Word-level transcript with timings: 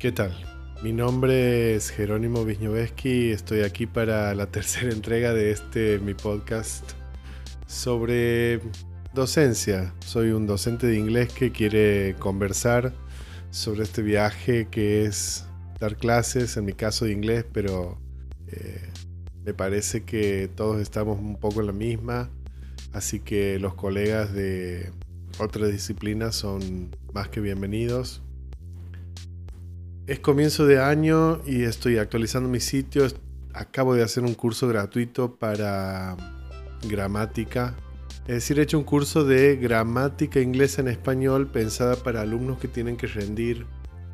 ¿Qué 0.00 0.12
tal? 0.12 0.34
Mi 0.82 0.94
nombre 0.94 1.74
es 1.74 1.90
Jerónimo 1.90 2.40
Wisniewski, 2.40 3.32
estoy 3.32 3.60
aquí 3.60 3.84
para 3.84 4.34
la 4.34 4.46
tercera 4.46 4.90
entrega 4.94 5.34
de 5.34 5.50
este 5.50 5.98
mi 5.98 6.14
podcast 6.14 6.92
sobre 7.66 8.62
docencia. 9.12 9.92
Soy 10.06 10.30
un 10.30 10.46
docente 10.46 10.86
de 10.86 10.96
inglés 10.96 11.30
que 11.30 11.52
quiere 11.52 12.16
conversar 12.18 12.94
sobre 13.50 13.82
este 13.82 14.00
viaje 14.00 14.68
que 14.70 15.04
es 15.04 15.44
dar 15.78 15.98
clases, 15.98 16.56
en 16.56 16.64
mi 16.64 16.72
caso 16.72 17.04
de 17.04 17.12
inglés, 17.12 17.44
pero 17.52 17.98
eh, 18.48 18.80
me 19.44 19.52
parece 19.52 20.04
que 20.04 20.48
todos 20.56 20.80
estamos 20.80 21.18
un 21.18 21.36
poco 21.36 21.60
en 21.60 21.66
la 21.66 21.72
misma, 21.74 22.30
así 22.94 23.20
que 23.20 23.58
los 23.58 23.74
colegas 23.74 24.32
de 24.32 24.92
otras 25.38 25.70
disciplinas 25.70 26.36
son 26.36 26.96
más 27.12 27.28
que 27.28 27.42
bienvenidos. 27.42 28.22
Es 30.10 30.18
comienzo 30.18 30.66
de 30.66 30.82
año 30.82 31.40
y 31.46 31.62
estoy 31.62 31.98
actualizando 31.98 32.48
mi 32.48 32.58
sitio. 32.58 33.06
Acabo 33.54 33.94
de 33.94 34.02
hacer 34.02 34.24
un 34.24 34.34
curso 34.34 34.66
gratuito 34.66 35.36
para 35.36 36.16
gramática. 36.88 37.76
Es 38.26 38.34
decir, 38.34 38.58
he 38.58 38.62
hecho 38.62 38.76
un 38.76 38.82
curso 38.82 39.22
de 39.22 39.54
gramática 39.54 40.40
inglesa 40.40 40.80
en 40.80 40.88
español 40.88 41.46
pensada 41.46 41.94
para 41.94 42.22
alumnos 42.22 42.58
que 42.58 42.66
tienen 42.66 42.96
que 42.96 43.06
rendir 43.06 43.66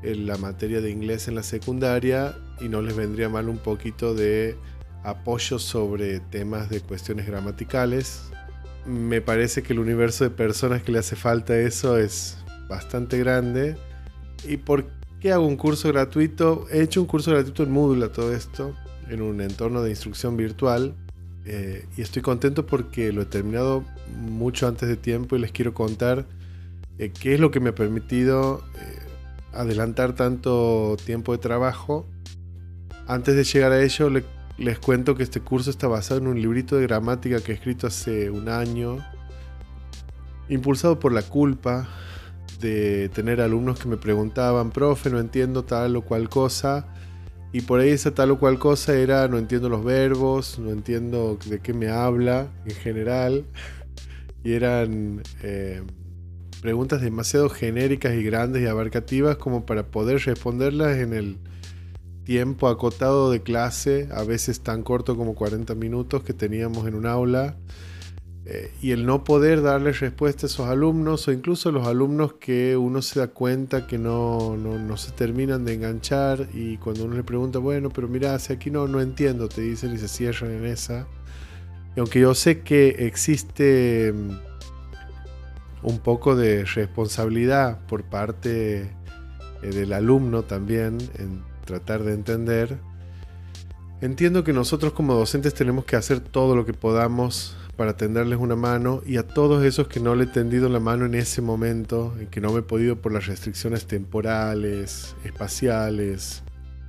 en 0.03 0.27
la 0.27 0.37
materia 0.37 0.83
de 0.83 0.91
inglés 0.91 1.29
en 1.29 1.35
la 1.35 1.43
secundaria 1.43 2.37
y 2.61 2.69
no 2.69 2.83
les 2.83 2.95
vendría 2.95 3.31
mal 3.31 3.49
un 3.49 3.57
poquito 3.57 4.15
de 4.15 4.55
apoyo 5.03 5.59
sobre 5.59 6.21
temas 6.21 6.69
de 6.69 6.83
cuestiones 6.83 7.27
gramaticales. 7.27 8.31
Me 8.85 9.23
parece 9.23 9.63
que 9.63 9.73
el 9.73 9.79
universo 9.79 10.25
de 10.25 10.31
personas 10.31 10.83
que 10.83 10.93
le 10.93 10.99
hace 10.99 11.17
falta 11.17 11.59
eso 11.59 11.97
es 11.97 12.37
bastante 12.69 13.17
grande. 13.17 13.79
¿Y 14.47 14.59
por 14.59 14.95
qué 15.21 15.33
hago 15.33 15.47
un 15.47 15.57
curso 15.57 15.89
gratuito? 15.89 16.67
He 16.71 16.83
hecho 16.83 17.01
un 17.01 17.07
curso 17.07 17.31
gratuito 17.31 17.63
en 17.63 17.71
Moodle 17.71 18.05
a 18.05 18.13
todo 18.13 18.35
esto, 18.35 18.75
en 19.09 19.23
un 19.23 19.41
entorno 19.41 19.83
de 19.83 19.91
instrucción 19.91 20.37
virtual. 20.37 20.95
Eh, 21.45 21.87
y 21.97 22.03
estoy 22.03 22.23
contento 22.23 22.67
porque 22.67 23.13
lo 23.13 23.23
he 23.23 23.27
terminado 23.27 23.85
mucho 24.19 24.67
antes 24.67 24.89
de 24.89 24.97
tiempo 24.97 25.37
y 25.37 25.39
les 25.39 25.53
quiero 25.53 25.75
contar 25.75 26.27
eh, 26.99 27.13
qué 27.13 27.35
es 27.35 27.41
lo 27.41 27.53
que 27.53 27.61
me 27.61 27.71
ha 27.71 27.75
permitido 27.75 28.65
eh, 28.75 28.99
adelantar 29.53 30.15
tanto 30.15 30.97
tiempo 31.05 31.33
de 31.33 31.39
trabajo. 31.39 32.07
Antes 33.07 33.37
de 33.37 33.45
llegar 33.45 33.71
a 33.71 33.81
ello, 33.81 34.11
les 34.59 34.79
cuento 34.81 35.15
que 35.15 35.23
este 35.23 35.41
curso 35.41 35.71
está 35.71 35.87
basado 35.87 36.21
en 36.21 36.27
un 36.27 36.41
librito 36.41 36.77
de 36.77 36.83
gramática 36.83 37.41
que 37.41 37.53
he 37.53 37.55
escrito 37.55 37.87
hace 37.87 38.31
un 38.31 38.49
año, 38.49 38.99
impulsado 40.49 40.99
por 40.99 41.13
la 41.13 41.23
culpa 41.23 41.89
de 42.61 43.09
tener 43.11 43.41
alumnos 43.41 43.79
que 43.79 43.89
me 43.89 43.97
preguntaban, 43.97 44.71
profe, 44.71 45.11
no 45.11 45.19
entiendo 45.19 45.65
tal 45.65 45.97
o 45.97 46.03
cual 46.03 46.29
cosa. 46.29 46.87
Y 47.53 47.63
por 47.63 47.81
ahí 47.81 47.91
esa 47.91 48.15
tal 48.15 48.33
o 48.33 48.39
cual 48.39 48.59
cosa 48.59 48.95
era, 48.95 49.29
no 49.29 49.39
entiendo 49.39 49.69
los 49.69 49.85
verbos, 49.85 50.59
no 50.59 50.71
entiendo 50.71 51.39
de 51.47 51.61
qué 51.61 51.73
me 51.73 51.89
habla 51.89 52.49
en 52.67 52.75
general. 52.75 53.45
Y 54.45 54.53
eran 54.53 55.23
eh, 55.43 55.83
preguntas 56.61 57.01
demasiado 57.01 57.49
genéricas 57.49 58.15
y 58.15 58.23
grandes 58.23 58.63
y 58.63 58.67
abarcativas 58.67 59.37
como 59.37 59.67
para 59.67 59.87
poder 59.87 60.21
responderlas 60.25 60.99
en 60.99 61.15
el 61.15 61.39
tiempo 62.25 62.69
acotado 62.69 63.31
de 63.31 63.41
clase, 63.41 64.09
a 64.13 64.25
veces 64.25 64.61
tan 64.61 64.83
corto 64.83 65.17
como 65.17 65.35
40 65.35 65.75
minutos 65.77 66.25
que 66.25 66.33
teníamos 66.33 66.87
en 66.89 66.97
un 66.97 67.07
aula. 67.07 67.57
Eh, 68.49 68.71
y 68.81 68.93
el 68.93 69.07
no 69.07 69.25
poder 69.25 69.61
darle 69.61 69.91
respuesta 69.91 70.47
a 70.47 70.49
esos 70.49 70.69
alumnos 70.69 71.27
o 71.27 71.33
incluso 71.33 71.71
a 71.71 71.73
los 71.73 71.85
alumnos 71.85 72.35
que 72.35 72.77
uno 72.77 73.03
se 73.03 73.19
da 73.19 73.27
cuenta 73.27 73.89
que 73.89 73.99
no, 73.99 74.57
no, 74.57 74.97
se 74.97 75.11
terminan 75.11 75.65
de 75.65 75.75
enganchar 75.75 76.47
y 76.55 76.77
cuando 76.77 77.07
uno 77.07 77.17
le 77.17 77.25
pregunta, 77.25 77.59
bueno, 77.59 77.91
pero 77.91 78.07
mira, 78.07 78.39
si 78.39 78.53
aquí 78.53 78.71
no, 78.71 78.87
no 78.87 79.01
entiendo, 79.01 79.49
te 79.49 79.63
dicen 79.63 79.93
y 79.95 79.99
se 79.99 80.07
cierran 80.07 80.53
en 80.53 80.65
esa. 80.65 81.09
Aunque 81.97 82.21
yo 82.21 82.35
sé 82.35 82.61
que 82.61 82.91
existe 83.09 84.13
mm, 84.13 84.39
un 85.83 85.99
poco 85.99 86.37
de 86.37 86.65
responsabilidad 86.67 87.85
por 87.89 88.05
parte 88.05 88.83
eh, 89.63 89.71
del 89.75 89.93
alumno 89.93 90.45
también 90.45 90.99
en 91.19 91.43
tratar 91.65 92.05
de 92.05 92.15
entender, 92.15 92.79
entiendo 94.01 94.45
que 94.45 94.53
nosotros 94.53 94.93
como 94.93 95.15
docentes 95.15 95.53
tenemos 95.53 95.85
que 95.85 95.97
hacer 95.97 96.21
todo 96.21 96.55
lo 96.55 96.65
que 96.65 96.75
podamos 96.75 97.57
para 97.77 97.97
tenderles 97.97 98.39
una 98.39 98.57
mano 98.57 99.03
y 99.07 99.19
a 99.19 99.27
todos 99.27 99.65
esos 99.65 99.89
que 99.89 100.01
no 100.01 100.15
le 100.15 100.25
he 100.25 100.29
tendido 100.29 100.69
la 100.69 100.81
mano 100.81 101.05
en 101.05 101.15
ese 101.15 101.43
momento, 101.43 102.15
en 102.19 102.29
que 102.29 102.41
no 102.41 102.53
me 102.53 102.61
he 102.61 102.63
podido 102.63 102.97
por 102.97 103.13
las 103.13 103.27
restricciones 103.27 103.87
temporales, 103.87 105.15
espaciales, 105.25 106.43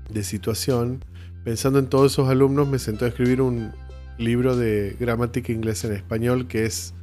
de 0.09 0.23
situación, 0.23 1.03
pensando 1.43 1.79
en 1.79 1.87
todos 1.87 2.13
esos 2.13 2.29
alumnos 2.29 2.67
me 2.67 2.79
sentó 2.79 3.05
a 3.05 3.09
escribir 3.09 3.41
un 3.41 3.73
libro 4.17 4.55
de 4.55 4.95
gramática 4.99 5.51
inglesa 5.51 5.87
en 5.87 5.93
español 5.93 6.47
que 6.47 6.65
es 6.65 6.93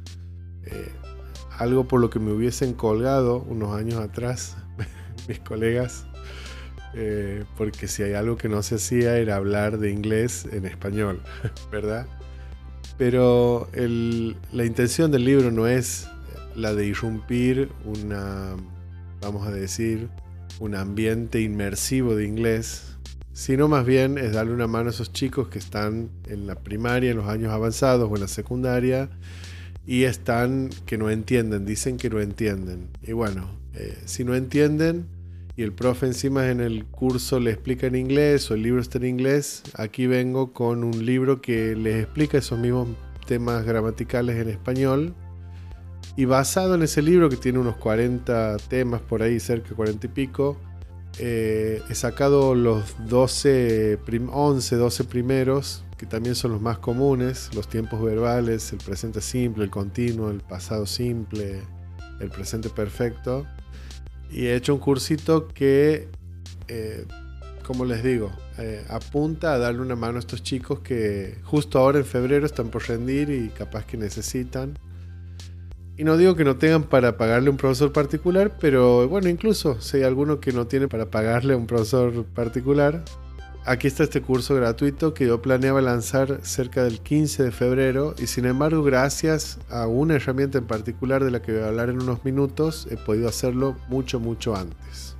eh, 0.65 0.91
algo 1.57 1.87
por 1.87 2.01
lo 2.01 2.09
que 2.09 2.19
me 2.19 2.31
hubiesen 2.31 2.73
colgado 2.73 3.39
unos 3.47 3.75
años 3.75 3.99
atrás 3.99 4.57
mis 5.27 5.39
colegas, 5.39 6.05
eh, 6.93 7.45
porque 7.57 7.87
si 7.87 8.03
hay 8.03 8.13
algo 8.13 8.37
que 8.37 8.49
no 8.49 8.63
se 8.63 8.75
hacía 8.75 9.17
era 9.17 9.35
hablar 9.35 9.77
de 9.77 9.91
inglés 9.91 10.47
en 10.51 10.65
español, 10.65 11.21
¿verdad? 11.71 12.07
Pero 12.97 13.69
la 13.73 14.65
intención 14.65 15.11
del 15.11 15.25
libro 15.25 15.51
no 15.51 15.67
es 15.67 16.07
la 16.55 16.73
de 16.73 16.85
irrumpir 16.85 17.69
una, 17.83 18.55
vamos 19.21 19.45
a 19.47 19.51
decir, 19.51 20.07
un 20.59 20.75
ambiente 20.75 21.41
inmersivo 21.41 22.15
de 22.15 22.25
inglés, 22.25 22.95
sino 23.33 23.67
más 23.67 23.85
bien 23.85 24.17
es 24.17 24.31
darle 24.31 24.53
una 24.53 24.67
mano 24.67 24.89
a 24.89 24.91
esos 24.93 25.11
chicos 25.11 25.49
que 25.49 25.59
están 25.59 26.09
en 26.27 26.47
la 26.47 26.55
primaria, 26.55 27.11
en 27.11 27.17
los 27.17 27.27
años 27.27 27.51
avanzados 27.51 28.09
o 28.09 28.15
en 28.15 28.21
la 28.21 28.29
secundaria 28.29 29.09
y 29.85 30.03
están 30.03 30.69
que 30.85 30.97
no 30.97 31.09
entienden, 31.09 31.65
dicen 31.65 31.97
que 31.97 32.09
no 32.09 32.19
entienden. 32.21 32.89
Y 33.03 33.11
bueno, 33.11 33.49
eh, 33.73 33.97
si 34.05 34.23
no 34.23 34.35
entienden 34.35 35.05
y 35.57 35.63
el 35.63 35.73
profe 35.73 36.07
encima 36.07 36.49
en 36.49 36.59
el 36.59 36.85
curso 36.85 37.39
le 37.39 37.51
explica 37.51 37.87
en 37.87 37.95
inglés 37.95 38.51
o 38.51 38.55
el 38.55 38.63
libro 38.63 38.81
está 38.81 38.97
en 38.97 39.05
inglés, 39.05 39.63
aquí 39.75 40.07
vengo 40.07 40.51
con 40.51 40.83
un 40.83 41.05
libro 41.05 41.41
que 41.41 41.75
les 41.75 42.03
explica 42.03 42.37
esos 42.37 42.59
mismos 42.59 42.89
temas 43.25 43.65
gramaticales 43.65 44.37
en 44.37 44.49
español. 44.49 45.15
Y 46.17 46.25
basado 46.25 46.75
en 46.75 46.83
ese 46.83 47.01
libro 47.01 47.29
que 47.29 47.35
tiene 47.35 47.59
unos 47.59 47.75
40 47.77 48.57
temas 48.69 49.01
por 49.01 49.21
ahí, 49.21 49.39
cerca 49.39 49.69
de 49.69 49.75
40 49.75 50.07
y 50.07 50.09
pico, 50.09 50.57
eh, 51.19 51.81
he 51.89 51.95
sacado 51.95 52.55
los 52.55 52.95
12, 53.07 53.99
11, 54.31 54.75
12 54.75 55.03
primeros 55.05 55.85
que 55.97 56.05
también 56.05 56.35
son 56.35 56.51
los 56.51 56.61
más 56.61 56.77
comunes, 56.77 57.49
los 57.53 57.69
tiempos 57.69 58.01
verbales, 58.01 58.73
el 58.73 58.79
presente 58.79 59.21
simple, 59.21 59.63
el 59.63 59.69
continuo, 59.69 60.29
el 60.29 60.41
pasado 60.41 60.85
simple, 60.85 61.61
el 62.19 62.29
presente 62.29 62.69
perfecto. 62.69 63.47
Y 64.31 64.47
he 64.47 64.55
hecho 64.55 64.73
un 64.73 64.79
cursito 64.79 65.47
que, 65.47 66.07
eh, 66.67 67.05
como 67.65 67.85
les 67.85 68.03
digo, 68.03 68.31
eh, 68.57 68.83
apunta 68.89 69.53
a 69.53 69.57
darle 69.57 69.81
una 69.81 69.95
mano 69.95 70.17
a 70.17 70.19
estos 70.19 70.43
chicos 70.43 70.79
que 70.79 71.37
justo 71.43 71.79
ahora 71.79 71.99
en 71.99 72.05
febrero 72.05 72.45
están 72.45 72.69
por 72.69 72.87
rendir 72.87 73.29
y 73.29 73.49
capaz 73.49 73.85
que 73.85 73.97
necesitan. 73.97 74.77
Y 75.97 76.03
no 76.03 76.17
digo 76.17 76.35
que 76.35 76.43
no 76.43 76.57
tengan 76.57 76.83
para 76.83 77.17
pagarle 77.17 77.49
un 77.49 77.57
profesor 77.57 77.93
particular, 77.93 78.57
pero 78.59 79.07
bueno, 79.07 79.29
incluso 79.29 79.79
si 79.79 79.97
hay 79.97 80.03
alguno 80.03 80.41
que 80.41 80.51
no 80.51 80.67
tiene 80.67 80.89
para 80.89 81.09
pagarle 81.09 81.55
un 81.55 81.67
profesor 81.67 82.25
particular, 82.25 83.03
Aquí 83.67 83.87
está 83.87 84.03
este 84.03 84.21
curso 84.21 84.53
gratuito 84.53 85.15
que 85.15 85.25
yo 85.25 85.41
planeaba 85.41 85.81
lanzar 85.81 86.41
cerca 86.43 86.83
del 86.83 86.99
15 86.99 87.45
de 87.45 87.51
febrero 87.51 88.13
y 88.19 88.27
sin 88.27 88.45
embargo 88.45 88.83
gracias 88.83 89.57
a 89.71 89.87
una 89.87 90.17
herramienta 90.17 90.59
en 90.59 90.67
particular 90.67 91.23
de 91.23 91.31
la 91.31 91.41
que 91.41 91.51
voy 91.51 91.61
a 91.61 91.69
hablar 91.69 91.89
en 91.89 91.99
unos 91.99 92.23
minutos 92.23 92.87
he 92.91 92.95
podido 92.95 93.27
hacerlo 93.27 93.75
mucho 93.89 94.19
mucho 94.19 94.55
antes. 94.55 95.15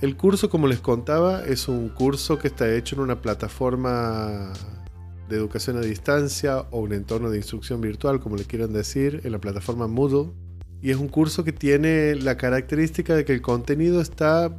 El 0.00 0.16
curso 0.16 0.48
como 0.48 0.68
les 0.68 0.78
contaba 0.78 1.44
es 1.44 1.66
un 1.66 1.88
curso 1.88 2.38
que 2.38 2.46
está 2.46 2.72
hecho 2.72 2.94
en 2.94 3.00
una 3.00 3.20
plataforma 3.20 4.52
de 5.28 5.36
educación 5.36 5.78
a 5.78 5.80
distancia 5.80 6.60
o 6.70 6.78
un 6.78 6.92
entorno 6.92 7.28
de 7.28 7.38
instrucción 7.38 7.80
virtual 7.80 8.20
como 8.20 8.36
le 8.36 8.44
quieran 8.44 8.72
decir 8.72 9.22
en 9.24 9.32
la 9.32 9.40
plataforma 9.40 9.88
Moodle 9.88 10.30
y 10.80 10.92
es 10.92 10.96
un 10.96 11.08
curso 11.08 11.42
que 11.42 11.52
tiene 11.52 12.14
la 12.14 12.36
característica 12.36 13.16
de 13.16 13.24
que 13.24 13.32
el 13.32 13.42
contenido 13.42 14.00
está 14.00 14.56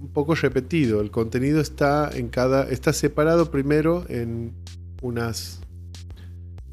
un 0.00 0.08
poco 0.08 0.34
repetido. 0.34 1.00
El 1.00 1.10
contenido 1.10 1.60
está 1.60 2.10
en 2.12 2.28
cada. 2.28 2.68
está 2.68 2.92
separado 2.92 3.50
primero 3.50 4.04
en 4.08 4.52
unas 5.02 5.60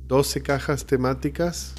12 0.08 0.42
cajas 0.42 0.86
temáticas, 0.86 1.74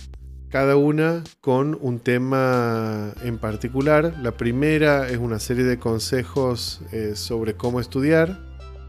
cada 0.49 0.77
una 0.77 1.23
con 1.41 1.77
un 1.81 2.01
tema 2.01 3.13
en 3.23 3.39
particular. 3.39 4.15
La 4.23 4.37
primera 4.37 5.09
es 5.09 5.19
una 5.19 5.39
serie 5.39 5.65
de 5.65 5.79
consejos 5.79 6.81
eh, 6.93 7.13
sobre 7.17 7.55
cómo 7.55 7.81
estudiar 7.81 8.39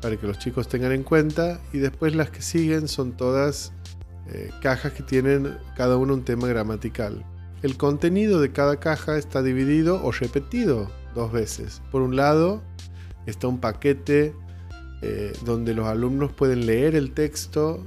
para 0.01 0.17
que 0.17 0.27
los 0.27 0.39
chicos 0.39 0.67
tengan 0.67 0.91
en 0.91 1.03
cuenta. 1.03 1.59
Y 1.73 1.79
después 1.79 2.15
las 2.15 2.29
que 2.29 2.41
siguen 2.41 2.87
son 2.87 3.17
todas 3.17 3.73
eh, 4.27 4.51
cajas 4.61 4.93
que 4.93 5.03
tienen 5.03 5.57
cada 5.75 5.97
una 5.97 6.13
un 6.13 6.23
tema 6.23 6.47
gramatical. 6.47 7.25
El 7.61 7.77
contenido 7.77 8.39
de 8.41 8.51
cada 8.51 8.79
caja 8.79 9.17
está 9.17 9.41
dividido 9.41 10.03
o 10.03 10.11
repetido 10.11 10.89
dos 11.15 11.31
veces. 11.31 11.81
Por 11.91 12.01
un 12.01 12.15
lado, 12.15 12.61
está 13.25 13.47
un 13.47 13.59
paquete 13.59 14.35
eh, 15.01 15.33
donde 15.43 15.73
los 15.73 15.87
alumnos 15.87 16.31
pueden 16.31 16.65
leer 16.65 16.95
el 16.95 17.11
texto 17.11 17.85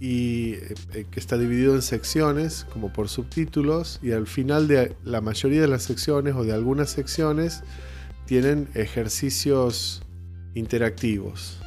y 0.00 0.54
eh, 0.92 1.06
que 1.10 1.20
está 1.20 1.38
dividido 1.38 1.74
en 1.74 1.82
secciones, 1.82 2.66
como 2.72 2.92
por 2.92 3.08
subtítulos, 3.08 4.00
y 4.02 4.12
al 4.12 4.26
final 4.26 4.68
de 4.68 4.94
la 5.04 5.20
mayoría 5.20 5.62
de 5.62 5.68
las 5.68 5.84
secciones 5.84 6.34
o 6.34 6.44
de 6.44 6.52
algunas 6.52 6.90
secciones 6.90 7.62
tienen 8.26 8.68
ejercicios 8.74 10.02
interactivos. 10.54 11.58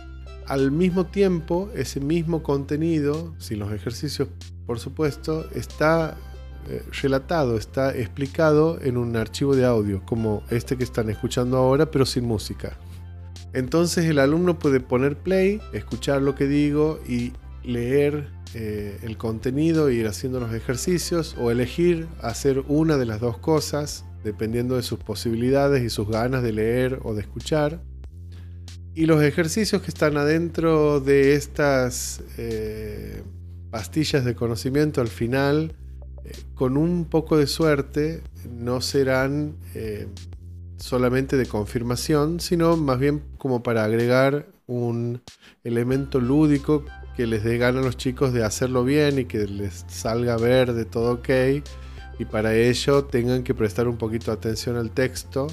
Al 0.45 0.71
mismo 0.71 1.07
tiempo, 1.07 1.69
ese 1.75 1.99
mismo 1.99 2.41
contenido, 2.43 3.33
sin 3.37 3.59
los 3.59 3.71
ejercicios 3.73 4.29
por 4.67 4.79
supuesto, 4.79 5.49
está 5.55 6.11
eh, 6.11 6.36
relatado, 7.01 7.57
está 7.57 7.95
explicado 7.95 8.79
en 8.81 8.97
un 8.97 9.15
archivo 9.15 9.55
de 9.55 9.65
audio, 9.65 10.03
como 10.05 10.43
este 10.49 10.77
que 10.77 10.83
están 10.83 11.09
escuchando 11.09 11.57
ahora, 11.57 11.89
pero 11.91 12.05
sin 12.05 12.25
música. 12.25 12.77
Entonces 13.53 14.05
el 14.05 14.19
alumno 14.19 14.59
puede 14.59 14.79
poner 14.79 15.17
play, 15.17 15.61
escuchar 15.73 16.21
lo 16.21 16.35
que 16.35 16.47
digo 16.47 16.99
y 17.07 17.33
leer 17.63 18.29
eh, 18.53 18.99
el 19.03 19.17
contenido, 19.17 19.89
ir 19.89 20.07
haciendo 20.07 20.39
los 20.39 20.53
ejercicios 20.53 21.35
o 21.39 21.51
elegir 21.51 22.07
hacer 22.21 22.63
una 22.67 22.97
de 22.97 23.05
las 23.05 23.19
dos 23.19 23.37
cosas, 23.37 24.05
dependiendo 24.23 24.75
de 24.75 24.83
sus 24.83 24.99
posibilidades 24.99 25.83
y 25.83 25.89
sus 25.89 26.07
ganas 26.07 26.43
de 26.43 26.53
leer 26.53 26.99
o 27.03 27.13
de 27.13 27.21
escuchar. 27.21 27.81
Y 28.93 29.05
los 29.05 29.21
ejercicios 29.21 29.81
que 29.81 29.89
están 29.89 30.17
adentro 30.17 30.99
de 30.99 31.33
estas 31.33 32.23
eh, 32.37 33.21
pastillas 33.69 34.25
de 34.25 34.33
conocimiento 34.33 35.01
al 35.01 35.07
final, 35.07 35.75
eh, 36.27 36.31
con 36.55 36.77
un 36.77 37.05
poco 37.05 37.37
de 37.37 37.47
suerte, 37.47 38.21
no 38.49 38.81
serán 38.81 39.55
solamente 40.77 41.37
de 41.37 41.45
confirmación, 41.45 42.39
sino 42.39 42.77
más 42.77 42.99
bien 42.99 43.23
como 43.37 43.63
para 43.63 43.83
agregar 43.83 44.47
un 44.67 45.21
elemento 45.63 46.19
lúdico 46.19 46.83
que 47.15 47.25
les 47.25 47.43
dé 47.43 47.57
gana 47.57 47.79
a 47.79 47.83
los 47.83 47.97
chicos 47.97 48.31
de 48.31 48.43
hacerlo 48.43 48.83
bien 48.83 49.17
y 49.19 49.25
que 49.25 49.47
les 49.47 49.85
salga 49.87 50.37
verde, 50.37 50.85
todo 50.85 51.13
ok. 51.13 51.29
Y 52.19 52.25
para 52.25 52.53
ello 52.55 53.05
tengan 53.05 53.43
que 53.43 53.55
prestar 53.55 53.87
un 53.87 53.97
poquito 53.97 54.31
de 54.31 54.37
atención 54.37 54.75
al 54.75 54.91
texto. 54.91 55.47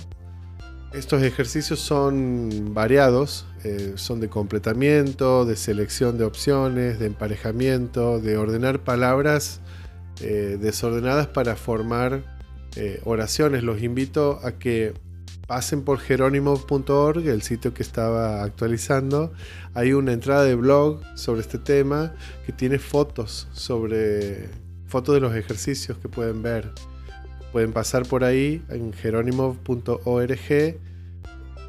Estos 0.92 1.22
ejercicios 1.22 1.80
son 1.80 2.74
variados, 2.74 3.46
eh, 3.64 3.94
son 3.96 4.20
de 4.20 4.28
completamiento, 4.28 5.44
de 5.44 5.56
selección 5.56 6.18
de 6.18 6.24
opciones, 6.24 6.98
de 6.98 7.06
emparejamiento, 7.06 8.20
de 8.20 8.36
ordenar 8.36 8.80
palabras 8.80 9.60
eh, 10.20 10.58
desordenadas 10.60 11.26
para 11.26 11.56
formar 11.56 12.22
eh, 12.76 13.00
oraciones. 13.04 13.62
Los 13.62 13.82
invito 13.82 14.40
a 14.42 14.52
que 14.52 14.94
pasen 15.46 15.82
por 15.82 15.98
jerónimo.org, 15.98 17.26
el 17.26 17.42
sitio 17.42 17.74
que 17.74 17.82
estaba 17.82 18.42
actualizando. 18.42 19.32
Hay 19.74 19.92
una 19.92 20.12
entrada 20.12 20.44
de 20.44 20.54
blog 20.54 21.00
sobre 21.16 21.40
este 21.40 21.58
tema 21.58 22.14
que 22.46 22.52
tiene 22.52 22.78
fotos 22.78 23.48
sobre 23.52 24.48
fotos 24.86 25.14
de 25.14 25.20
los 25.20 25.34
ejercicios 25.34 25.98
que 25.98 26.08
pueden 26.08 26.42
ver. 26.42 26.70
Pueden 27.52 27.72
pasar 27.72 28.06
por 28.06 28.24
ahí 28.24 28.64
en 28.68 28.92
jerónimo.org 28.92 30.78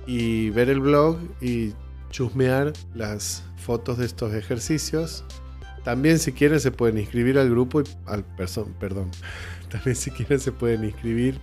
y 0.07 0.49
ver 0.51 0.69
el 0.69 0.79
blog 0.79 1.17
y 1.41 1.73
chusmear 2.09 2.73
las 2.93 3.43
fotos 3.57 3.97
de 3.97 4.05
estos 4.05 4.33
ejercicios. 4.33 5.23
También 5.85 6.17
si 6.17 6.31
quieren 6.31 6.59
se 6.59 6.71
pueden 6.71 6.97
inscribir 6.97 7.37
al 7.37 7.49
grupo 7.49 7.79
y 7.79 7.83
al 8.07 8.25
perdón. 8.79 9.11
También 9.71 9.95
si 9.95 10.09
quieren 10.11 10.39
se 10.39 10.51
pueden 10.51 10.83
inscribir 10.83 11.39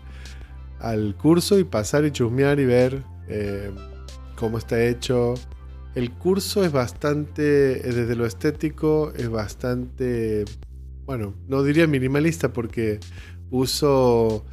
al 0.81 1.17
curso 1.17 1.61
y 1.61 1.65
pasar 1.65 2.05
y 2.05 2.11
chusmear 2.11 2.59
y 2.59 2.65
ver 2.65 3.05
eh, 3.29 3.71
cómo 4.37 4.59
está 4.59 4.85
hecho. 4.85 5.35
El 5.95 6.11
curso 6.11 6.65
es 6.65 6.73
bastante, 6.73 7.89
eh, 7.89 7.93
desde 7.93 8.17
lo 8.17 8.27
estético, 8.27 9.13
es 9.17 9.29
bastante, 9.29 10.45
bueno, 11.07 11.35
no 11.47 11.63
diría 11.63 11.87
minimalista 11.87 12.53
porque 12.53 12.99
uso 13.51 14.45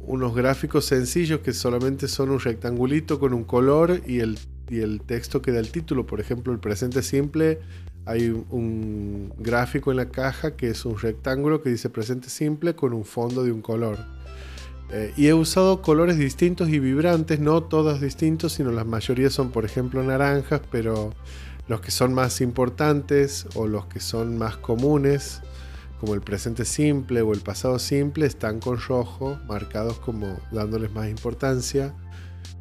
unos 0.00 0.34
gráficos 0.34 0.86
sencillos 0.86 1.40
que 1.40 1.52
solamente 1.52 2.08
son 2.08 2.30
un 2.30 2.40
rectangulito 2.40 3.20
con 3.20 3.34
un 3.34 3.44
color 3.44 4.00
y 4.04 4.18
el, 4.18 4.38
y 4.68 4.80
el 4.80 5.02
texto 5.02 5.42
que 5.42 5.52
da 5.52 5.60
el 5.60 5.70
título. 5.70 6.06
Por 6.06 6.20
ejemplo, 6.20 6.52
el 6.52 6.58
presente 6.58 7.02
simple, 7.02 7.60
hay 8.08 8.30
un 8.30 9.34
gráfico 9.38 9.90
en 9.90 9.98
la 9.98 10.08
caja 10.08 10.56
que 10.56 10.70
es 10.70 10.86
un 10.86 10.98
rectángulo 10.98 11.60
que 11.60 11.68
dice 11.68 11.90
presente 11.90 12.30
simple 12.30 12.74
con 12.74 12.94
un 12.94 13.04
fondo 13.04 13.44
de 13.44 13.52
un 13.52 13.60
color. 13.60 13.98
Eh, 14.90 15.12
y 15.18 15.26
he 15.26 15.34
usado 15.34 15.82
colores 15.82 16.16
distintos 16.16 16.70
y 16.70 16.78
vibrantes, 16.78 17.38
no 17.38 17.64
todos 17.64 18.00
distintos, 18.00 18.54
sino 18.54 18.72
la 18.72 18.84
mayoría 18.84 19.28
son, 19.28 19.50
por 19.50 19.66
ejemplo, 19.66 20.02
naranjas, 20.02 20.62
pero 20.70 21.12
los 21.68 21.82
que 21.82 21.90
son 21.90 22.14
más 22.14 22.40
importantes 22.40 23.46
o 23.54 23.66
los 23.66 23.84
que 23.88 24.00
son 24.00 24.38
más 24.38 24.56
comunes, 24.56 25.42
como 26.00 26.14
el 26.14 26.22
presente 26.22 26.64
simple 26.64 27.20
o 27.20 27.34
el 27.34 27.40
pasado 27.40 27.78
simple, 27.78 28.24
están 28.24 28.58
con 28.58 28.80
rojo, 28.80 29.38
marcados 29.46 29.98
como 29.98 30.40
dándoles 30.50 30.90
más 30.92 31.10
importancia. 31.10 31.92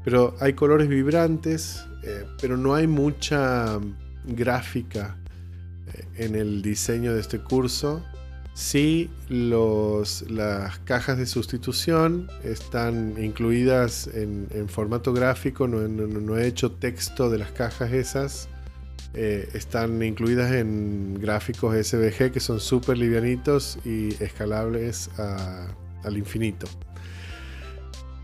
Pero 0.03 0.35
hay 0.41 0.53
colores 0.53 0.89
vibrantes, 0.89 1.85
eh, 2.03 2.25
pero 2.41 2.57
no 2.57 2.75
hay 2.75 2.87
mucha 2.87 3.79
gráfica 4.25 5.15
en 6.15 6.35
el 6.35 6.61
diseño 6.61 7.13
de 7.13 7.21
este 7.21 7.39
curso. 7.39 8.03
Sí, 8.53 9.11
los, 9.29 10.29
las 10.31 10.79
cajas 10.79 11.19
de 11.19 11.27
sustitución 11.27 12.27
están 12.43 13.13
incluidas 13.23 14.09
en, 14.11 14.67
formato 14.67 15.13
gráfico, 15.13 15.67
no, 15.67 16.37
he 16.37 16.47
hecho 16.47 16.71
texto 16.71 17.29
de 17.29 17.37
las 17.37 17.51
cajas 17.51 17.93
esas. 17.93 18.49
Eh, 19.13 19.47
están 19.53 20.01
incluidas 20.01 20.51
en 20.53 21.19
gráficos 21.19 21.75
SVG 21.75 22.31
que 22.31 22.39
son 22.39 22.59
súper 22.59 22.97
livianitos 22.97 23.77
y 23.85 24.09
escalables 24.23 25.11
al 26.03 26.17
infinito. 26.17 26.67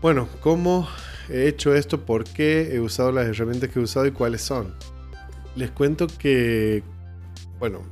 Bueno, 0.02 0.28
¿cómo 0.40 0.88
he 1.30 1.46
hecho 1.48 1.74
esto? 1.74 2.04
¿Por 2.04 2.24
qué 2.24 2.74
he 2.74 2.80
usado 2.80 3.12
las 3.12 3.26
herramientas 3.26 3.70
que 3.70 3.78
he 3.78 3.82
usado 3.82 4.04
y 4.04 4.10
cuáles 4.10 4.42
son? 4.42 4.74
Les 5.56 5.70
cuento 5.70 6.08
que, 6.08 6.82
bueno, 7.58 7.82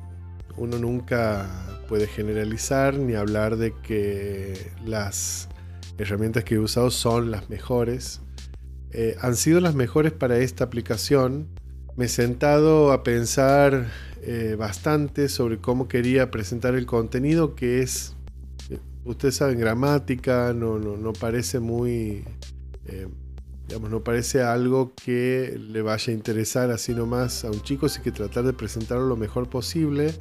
uno 0.56 0.78
nunca 0.78 1.48
puede 1.88 2.06
generalizar 2.06 2.94
ni 2.94 3.14
hablar 3.14 3.56
de 3.56 3.74
que 3.82 4.70
las 4.84 5.48
herramientas 5.98 6.44
que 6.44 6.56
he 6.56 6.58
usado 6.58 6.90
son 6.90 7.30
las 7.30 7.50
mejores. 7.50 8.20
Eh, 8.92 9.16
han 9.20 9.36
sido 9.36 9.60
las 9.60 9.74
mejores 9.74 10.12
para 10.12 10.38
esta 10.38 10.64
aplicación. 10.64 11.48
Me 11.96 12.06
he 12.06 12.08
sentado 12.08 12.92
a 12.92 13.02
pensar 13.02 13.90
eh, 14.22 14.56
bastante 14.58 15.28
sobre 15.28 15.58
cómo 15.58 15.88
quería 15.88 16.30
presentar 16.30 16.74
el 16.74 16.86
contenido, 16.86 17.54
que 17.54 17.82
es, 17.82 18.14
eh, 18.70 18.78
ustedes 19.04 19.36
saben, 19.36 19.58
gramática, 19.58 20.52
no, 20.54 20.78
no, 20.78 21.12
parece 21.12 21.60
muy, 21.60 22.24
digamos, 23.68 23.90
no 23.90 24.02
parece 24.02 24.42
algo 24.42 24.92
que 24.94 25.58
le 25.58 25.82
vaya 25.82 26.12
a 26.12 26.14
interesar 26.14 26.70
así 26.70 26.94
nomás 26.94 27.44
a 27.44 27.50
un 27.50 27.62
chico, 27.62 27.86
así 27.86 28.00
que 28.02 28.12
tratar 28.12 28.44
de 28.44 28.52
presentarlo 28.52 29.06
lo 29.06 29.16
mejor 29.16 29.48
posible. 29.48 30.14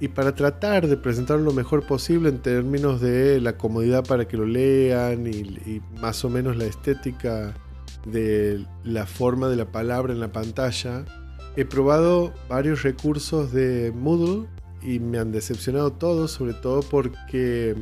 Y 0.00 0.08
para 0.08 0.34
tratar 0.34 0.86
de 0.86 0.96
presentarlo 0.96 1.44
lo 1.44 1.52
mejor 1.52 1.84
posible 1.86 2.28
en 2.28 2.38
términos 2.38 3.00
de 3.00 3.40
la 3.40 3.56
comodidad 3.56 4.04
para 4.04 4.28
que 4.28 4.36
lo 4.36 4.46
lean 4.46 5.26
y, 5.26 5.80
más 6.00 6.24
o 6.24 6.30
menos 6.30 6.56
la 6.56 6.66
estética 6.66 7.54
de 8.06 8.64
la 8.84 9.06
forma 9.06 9.48
de 9.48 9.56
la 9.56 9.72
palabra 9.72 10.12
en 10.12 10.20
la 10.20 10.30
pantalla, 10.30 11.04
he 11.56 11.64
probado 11.64 12.32
varios 12.48 12.84
recursos 12.84 13.52
de 13.52 13.92
Moodle 13.92 14.46
y 14.82 15.00
me 15.00 15.18
han 15.18 15.32
decepcionado 15.32 15.92
todos, 15.92 16.30
sobre 16.30 16.54
todo 16.54 16.82
porque 16.82 17.74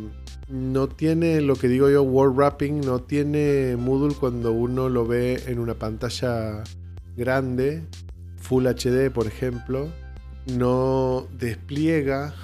no 0.49 0.89
tiene 0.89 1.41
lo 1.41 1.57
que 1.57 1.69
digo 1.69 1.91
yo 1.91 2.03
word 2.03 2.35
wrapping, 2.35 2.81
no 2.81 3.01
tiene 3.01 3.77
Moodle 3.77 4.15
cuando 4.15 4.53
uno 4.53 4.89
lo 4.89 5.07
ve 5.07 5.43
en 5.47 5.59
una 5.59 5.75
pantalla 5.75 6.63
grande, 7.17 7.83
Full 8.39 8.67
HD 8.67 9.11
por 9.11 9.27
ejemplo 9.27 9.91
no 10.47 11.27
despliega, 11.33 12.35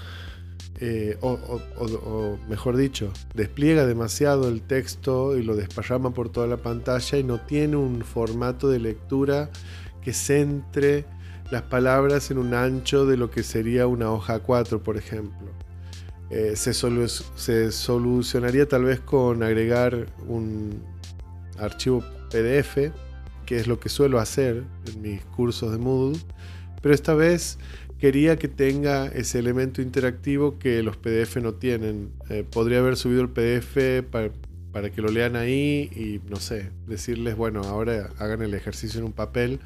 eh, 0.80 1.16
o, 1.20 2.38
mejor 2.48 2.76
dicho, 2.76 3.12
despliega 3.34 3.86
demasiado 3.86 4.48
el 4.48 4.62
texto 4.62 5.36
y 5.36 5.42
lo 5.42 5.54
desparrama 5.54 6.12
por 6.12 6.28
toda 6.28 6.46
la 6.46 6.56
pantalla 6.56 7.18
y 7.18 7.24
no 7.24 7.40
tiene 7.40 7.76
un 7.76 8.02
formato 8.02 8.68
de 8.68 8.80
lectura 8.80 9.50
que 10.02 10.12
centre 10.12 11.04
las 11.50 11.62
palabras 11.62 12.30
en 12.30 12.38
un 12.38 12.54
ancho 12.54 13.06
de 13.06 13.16
lo 13.16 13.30
que 13.30 13.42
sería 13.42 13.86
una 13.86 14.10
hoja 14.10 14.40
4, 14.40 14.82
por 14.82 14.96
ejemplo. 14.96 15.61
Eh, 16.32 16.56
se, 16.56 16.72
se 16.72 17.72
solucionaría 17.72 18.66
tal 18.66 18.84
vez 18.84 19.00
con 19.00 19.42
agregar 19.42 20.06
un 20.26 20.82
archivo 21.58 22.02
PDF, 22.30 22.90
que 23.44 23.56
es 23.56 23.66
lo 23.66 23.78
que 23.78 23.90
suelo 23.90 24.18
hacer 24.18 24.64
en 24.86 25.02
mis 25.02 25.22
cursos 25.26 25.72
de 25.72 25.76
Moodle, 25.76 26.18
pero 26.80 26.94
esta 26.94 27.14
vez 27.14 27.58
quería 27.98 28.38
que 28.38 28.48
tenga 28.48 29.08
ese 29.08 29.40
elemento 29.40 29.82
interactivo 29.82 30.58
que 30.58 30.82
los 30.82 30.96
PDF 30.96 31.36
no 31.36 31.52
tienen. 31.52 32.10
Eh, 32.30 32.44
podría 32.50 32.78
haber 32.78 32.96
subido 32.96 33.20
el 33.20 33.28
PDF 33.28 34.02
para 34.72 34.90
que 34.90 35.02
lo 35.02 35.08
lean 35.08 35.36
ahí 35.36 35.90
y 35.94 36.20
no 36.30 36.36
sé, 36.36 36.70
decirles, 36.88 37.36
bueno, 37.36 37.60
ahora 37.60 38.08
hagan 38.18 38.40
el 38.40 38.54
ejercicio 38.54 39.00
en 39.00 39.04
un 39.04 39.12
papel. 39.12 39.60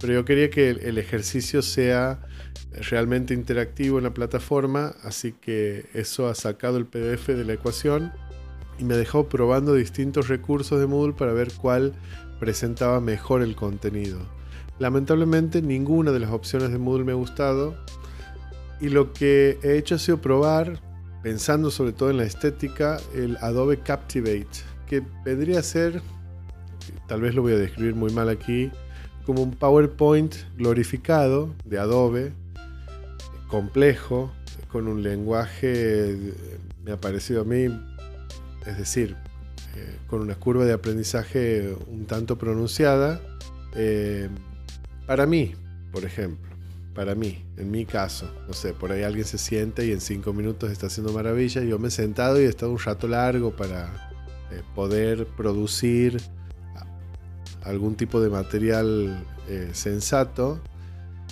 Pero 0.00 0.12
yo 0.12 0.24
quería 0.24 0.50
que 0.50 0.70
el 0.70 0.98
ejercicio 0.98 1.62
sea 1.62 2.20
realmente 2.72 3.34
interactivo 3.34 3.98
en 3.98 4.04
la 4.04 4.14
plataforma, 4.14 4.94
así 5.02 5.32
que 5.32 5.86
eso 5.94 6.28
ha 6.28 6.34
sacado 6.34 6.76
el 6.76 6.86
PDF 6.86 7.28
de 7.28 7.44
la 7.44 7.54
ecuación 7.54 8.12
y 8.78 8.84
me 8.84 8.96
dejó 8.96 9.28
probando 9.28 9.74
distintos 9.74 10.28
recursos 10.28 10.80
de 10.80 10.86
Moodle 10.86 11.14
para 11.14 11.32
ver 11.32 11.52
cuál 11.52 11.94
presentaba 12.40 13.00
mejor 13.00 13.42
el 13.42 13.54
contenido. 13.54 14.18
Lamentablemente 14.78 15.62
ninguna 15.62 16.10
de 16.10 16.18
las 16.18 16.30
opciones 16.30 16.70
de 16.70 16.78
Moodle 16.78 17.04
me 17.04 17.12
ha 17.12 17.16
gustado 17.16 17.76
y 18.80 18.88
lo 18.88 19.12
que 19.12 19.58
he 19.62 19.76
hecho 19.78 19.94
ha 19.94 19.98
sido 19.98 20.20
probar, 20.20 20.80
pensando 21.22 21.70
sobre 21.70 21.92
todo 21.92 22.10
en 22.10 22.16
la 22.16 22.24
estética, 22.24 22.98
el 23.14 23.36
Adobe 23.40 23.78
Captivate, 23.78 24.48
que 24.86 25.02
vendría 25.24 25.60
a 25.60 25.62
ser, 25.62 26.02
tal 27.06 27.20
vez 27.22 27.34
lo 27.34 27.42
voy 27.42 27.52
a 27.52 27.58
describir 27.58 27.94
muy 27.94 28.12
mal 28.12 28.28
aquí, 28.28 28.70
como 29.26 29.42
un 29.42 29.52
PowerPoint 29.52 30.34
glorificado 30.56 31.54
de 31.64 31.78
Adobe, 31.78 32.32
complejo, 33.48 34.32
con 34.68 34.88
un 34.88 35.02
lenguaje, 35.02 36.16
me 36.84 36.92
ha 36.92 37.00
parecido 37.00 37.42
a 37.42 37.44
mí, 37.44 37.66
es 38.66 38.78
decir, 38.78 39.16
eh, 39.76 39.96
con 40.08 40.20
una 40.20 40.34
curva 40.34 40.64
de 40.64 40.72
aprendizaje 40.72 41.74
un 41.86 42.06
tanto 42.06 42.36
pronunciada, 42.36 43.20
eh, 43.74 44.28
para 45.06 45.26
mí, 45.26 45.54
por 45.92 46.04
ejemplo, 46.04 46.50
para 46.94 47.14
mí, 47.14 47.44
en 47.56 47.70
mi 47.70 47.86
caso, 47.86 48.30
no 48.46 48.54
sé, 48.54 48.72
por 48.72 48.92
ahí 48.92 49.02
alguien 49.02 49.24
se 49.24 49.38
siente 49.38 49.86
y 49.86 49.92
en 49.92 50.00
cinco 50.00 50.32
minutos 50.32 50.70
está 50.70 50.86
haciendo 50.86 51.12
maravilla, 51.12 51.62
yo 51.62 51.78
me 51.78 51.88
he 51.88 51.90
sentado 51.90 52.40
y 52.40 52.44
he 52.44 52.48
estado 52.48 52.72
un 52.72 52.78
rato 52.78 53.08
largo 53.08 53.56
para 53.56 54.10
eh, 54.50 54.62
poder 54.74 55.26
producir 55.26 56.20
algún 57.64 57.94
tipo 57.96 58.20
de 58.20 58.30
material 58.30 59.24
sensato. 59.72 60.60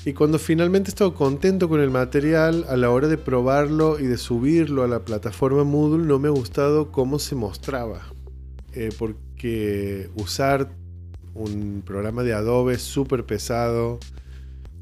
Y 0.05 0.15
cuando 0.15 0.39
finalmente 0.41 0.91
he 0.91 0.93
estado 0.93 1.15
contento 1.15 1.69
con 1.69 1.81
el 1.81 1.91
material, 1.91 2.67
a 2.69 2.77
la 2.77 2.91
hora 2.91 3.07
de 3.07 3.19
probarlo 3.19 4.01
y 4.01 4.07
de 4.07 4.17
subirlo 4.17 4.83
a 4.83 4.89
la 4.89 5.05
plataforma 5.05 5.63
Moodle, 5.63 6.05
no 6.05 6.19
me 6.19 6.27
ha 6.27 6.33
gustado 6.33 6.91
cómo 6.91 7.21
se 7.21 7.37
mostraba. 7.37 8.03
Eh, 8.75 8.89
porque 8.99 10.11
usar 10.17 10.73
un 11.35 11.83
programa 11.87 12.25
de 12.25 12.33
Adobe 12.33 12.79
súper 12.79 13.25
pesado, 13.25 14.01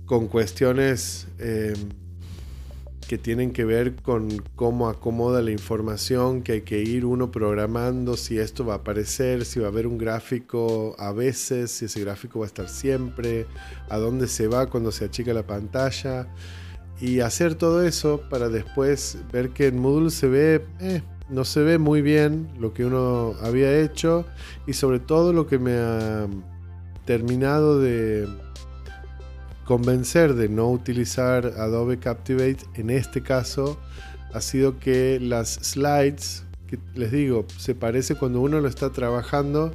con 0.07 0.27
cuestiones 0.27 1.29
eh, 1.39 1.75
que 3.11 3.19
tienen 3.19 3.51
que 3.51 3.65
ver 3.65 3.97
con 3.97 4.29
cómo 4.55 4.89
acomoda 4.89 5.43
la 5.43 5.51
información, 5.51 6.43
que 6.43 6.53
hay 6.53 6.61
que 6.61 6.81
ir 6.81 7.05
uno 7.05 7.33
programando 7.33 8.17
si 8.17 8.39
esto 8.39 8.65
va 8.65 8.75
a 8.75 8.77
aparecer, 8.77 9.45
si 9.45 9.59
va 9.59 9.67
a 9.67 9.71
haber 9.71 9.89
un 9.89 9.99
gráfico 9.99 10.95
a 10.97 11.11
veces, 11.11 11.73
si 11.73 11.87
ese 11.87 11.99
gráfico 12.03 12.39
va 12.39 12.45
a 12.45 12.47
estar 12.47 12.69
siempre, 12.69 13.47
a 13.89 13.99
dónde 13.99 14.29
se 14.29 14.47
va 14.47 14.67
cuando 14.67 14.93
se 14.93 15.07
achica 15.07 15.35
la 15.35 15.45
pantalla. 15.45 16.29
Y 17.01 17.19
hacer 17.19 17.57
todo 17.57 17.83
eso 17.83 18.23
para 18.31 18.49
después 18.49 19.19
ver 19.33 19.51
que 19.51 19.67
en 19.67 19.81
Moodle 19.81 20.11
se 20.11 20.29
ve 20.29 20.65
eh, 20.79 21.03
no 21.29 21.45
se 21.45 21.63
ve 21.63 21.79
muy 21.79 22.03
bien 22.03 22.47
lo 22.61 22.73
que 22.73 22.85
uno 22.85 23.35
había 23.43 23.77
hecho 23.81 24.25
y 24.69 24.75
sobre 24.75 25.01
todo 25.01 25.33
lo 25.33 25.49
que 25.49 25.59
me 25.59 25.73
ha 25.77 26.29
terminado 27.07 27.81
de 27.81 28.29
convencer 29.65 30.35
de 30.35 30.49
no 30.49 30.71
utilizar 30.71 31.47
Adobe 31.59 31.99
Captivate 31.99 32.59
en 32.75 32.91
este 32.91 33.23
caso 33.23 33.79
ha 34.33 34.41
sido 34.41 34.79
que 34.79 35.19
las 35.21 35.55
slides, 35.55 36.45
que 36.67 36.79
les 36.95 37.11
digo, 37.11 37.47
se 37.57 37.75
parece 37.75 38.15
cuando 38.15 38.41
uno 38.41 38.61
lo 38.61 38.69
está 38.69 38.91
trabajando, 38.91 39.73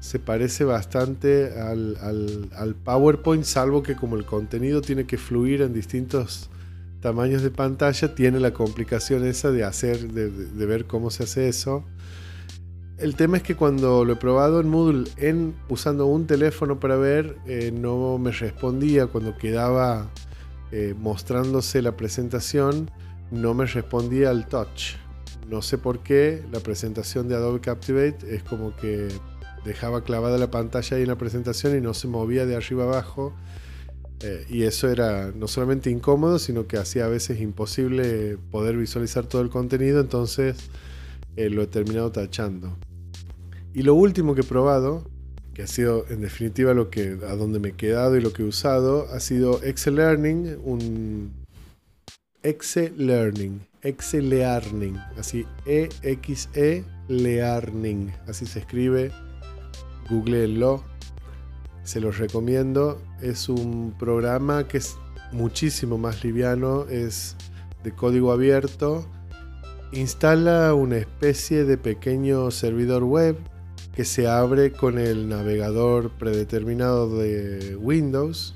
se 0.00 0.18
parece 0.18 0.64
bastante 0.64 1.52
al, 1.60 2.76
PowerPoint, 2.84 3.44
salvo 3.44 3.82
que 3.82 3.96
como 3.96 4.16
el 4.16 4.24
contenido 4.24 4.80
tiene 4.80 5.06
que 5.06 5.18
fluir 5.18 5.62
en 5.62 5.72
distintos 5.72 6.48
tamaños 7.00 7.42
de 7.42 7.50
pantalla 7.50 8.14
tiene 8.14 8.40
la 8.40 8.52
complicación 8.52 9.24
esa 9.24 9.50
de 9.50 9.64
hacer, 9.64 10.12
de, 10.12 10.66
ver 10.66 10.86
cómo 10.86 11.10
se 11.10 11.24
hace 11.24 11.48
eso. 11.48 11.84
El 12.98 13.14
tema 13.14 13.36
es 13.36 13.44
que 13.44 13.54
cuando 13.54 14.04
lo 14.04 14.14
he 14.14 14.16
probado 14.16 14.58
en 14.58 14.68
Moodle 14.68 15.08
en, 15.18 15.54
usando 15.68 16.06
un 16.06 16.26
teléfono 16.26 16.80
para 16.80 16.96
ver, 16.96 17.36
eh, 17.46 17.70
no 17.72 18.18
me 18.18 18.32
respondía 18.32 19.06
cuando 19.06 19.38
quedaba 19.38 20.10
eh, 20.72 20.96
mostrándose 20.98 21.80
la 21.80 21.96
presentación, 21.96 22.90
no 23.30 23.54
me 23.54 23.66
respondía 23.66 24.30
al 24.30 24.48
touch. 24.48 24.96
No 25.48 25.62
sé 25.62 25.78
por 25.78 26.00
qué 26.00 26.42
la 26.50 26.58
presentación 26.58 27.28
de 27.28 27.36
Adobe 27.36 27.60
Captivate 27.60 28.34
es 28.34 28.42
como 28.42 28.74
que 28.74 29.06
dejaba 29.64 30.02
clavada 30.02 30.36
la 30.36 30.50
pantalla 30.50 30.96
ahí 30.96 31.02
en 31.04 31.08
la 31.08 31.18
presentación 31.18 31.78
y 31.78 31.80
no 31.80 31.94
se 31.94 32.08
movía 32.08 32.46
de 32.46 32.56
arriba 32.56 32.82
abajo 32.82 33.32
eh, 34.24 34.44
y 34.48 34.64
eso 34.64 34.90
era 34.90 35.30
no 35.30 35.46
solamente 35.46 35.88
incómodo, 35.88 36.40
sino 36.40 36.66
que 36.66 36.78
hacía 36.78 37.04
a 37.04 37.08
veces 37.08 37.40
imposible 37.40 38.38
poder 38.50 38.76
visualizar 38.76 39.24
todo 39.26 39.40
el 39.40 39.50
contenido, 39.50 40.00
entonces 40.00 40.68
lo 41.36 41.62
he 41.62 41.68
terminado 41.68 42.10
tachando. 42.10 42.76
Y 43.74 43.82
lo 43.82 43.94
último 43.94 44.34
que 44.34 44.40
he 44.40 44.44
probado, 44.44 45.08
que 45.54 45.62
ha 45.62 45.66
sido 45.66 46.06
en 46.08 46.20
definitiva 46.20 46.74
lo 46.74 46.90
que, 46.90 47.18
a 47.28 47.36
donde 47.36 47.58
me 47.58 47.70
he 47.70 47.72
quedado 47.72 48.16
y 48.16 48.20
lo 48.20 48.32
que 48.32 48.42
he 48.42 48.46
usado, 48.46 49.08
ha 49.12 49.20
sido 49.20 49.62
Excel 49.62 49.96
Learning, 49.96 50.58
un 50.64 51.32
Excel 52.42 52.94
Learning, 52.96 53.60
Excel 53.82 54.30
Learning, 54.30 54.96
así 55.16 55.46
E-X-E 55.66 56.84
Learning, 57.08 58.12
así 58.26 58.46
se 58.46 58.60
escribe, 58.60 59.10
googleenlo 60.08 60.82
se 61.88 62.02
los 62.02 62.18
recomiendo. 62.18 63.00
Es 63.22 63.48
un 63.48 63.94
programa 63.98 64.68
que 64.68 64.76
es 64.76 64.98
muchísimo 65.32 65.96
más 65.96 66.22
liviano, 66.22 66.84
es 66.90 67.34
de 67.82 67.92
código 67.92 68.30
abierto. 68.30 69.06
Instala 69.92 70.74
una 70.74 70.98
especie 70.98 71.64
de 71.64 71.78
pequeño 71.78 72.50
servidor 72.50 73.04
web 73.04 73.38
que 73.98 74.04
se 74.04 74.28
abre 74.28 74.70
con 74.70 74.96
el 74.96 75.28
navegador 75.28 76.10
predeterminado 76.10 77.18
de 77.18 77.74
Windows 77.74 78.54